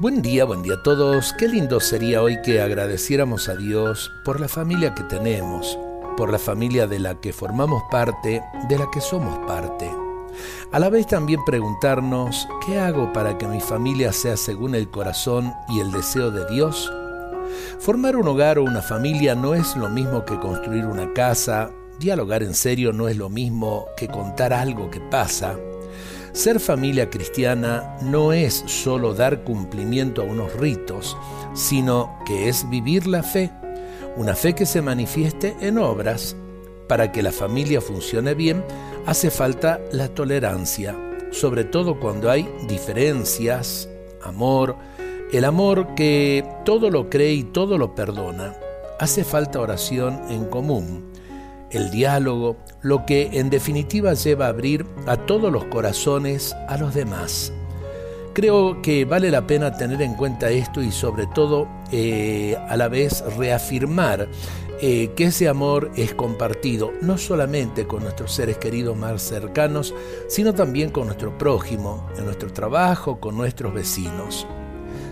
[0.00, 1.32] Buen día, buen día a todos.
[1.32, 5.76] Qué lindo sería hoy que agradeciéramos a Dios por la familia que tenemos,
[6.16, 9.90] por la familia de la que formamos parte, de la que somos parte.
[10.70, 15.52] A la vez también preguntarnos, ¿qué hago para que mi familia sea según el corazón
[15.68, 16.92] y el deseo de Dios?
[17.80, 22.44] Formar un hogar o una familia no es lo mismo que construir una casa, dialogar
[22.44, 25.58] en serio no es lo mismo que contar algo que pasa,
[26.38, 31.16] ser familia cristiana no es solo dar cumplimiento a unos ritos,
[31.52, 33.50] sino que es vivir la fe,
[34.16, 36.36] una fe que se manifieste en obras.
[36.86, 38.64] Para que la familia funcione bien,
[39.04, 40.96] hace falta la tolerancia,
[41.32, 43.88] sobre todo cuando hay diferencias,
[44.22, 44.76] amor,
[45.32, 48.54] el amor que todo lo cree y todo lo perdona.
[49.00, 51.10] Hace falta oración en común,
[51.70, 56.94] el diálogo, lo que en definitiva lleva a abrir a todos los corazones a los
[56.94, 57.52] demás.
[58.34, 62.88] Creo que vale la pena tener en cuenta esto y sobre todo eh, a la
[62.88, 64.28] vez reafirmar
[64.80, 69.92] eh, que ese amor es compartido no solamente con nuestros seres queridos más cercanos,
[70.28, 74.46] sino también con nuestro prójimo, en nuestro trabajo, con nuestros vecinos.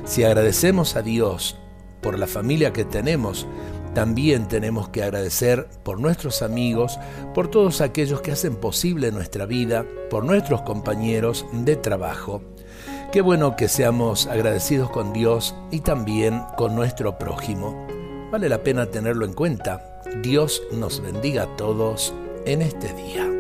[0.05, 1.59] Si agradecemos a Dios
[2.01, 3.49] por la familia que tenemos,
[3.97, 6.99] también tenemos que agradecer por nuestros amigos,
[7.33, 12.43] por todos aquellos que hacen posible nuestra vida, por nuestros compañeros de trabajo.
[13.11, 17.87] Qué bueno que seamos agradecidos con Dios y también con nuestro prójimo.
[18.31, 20.03] Vale la pena tenerlo en cuenta.
[20.23, 22.13] Dios nos bendiga a todos
[22.45, 23.36] en este día.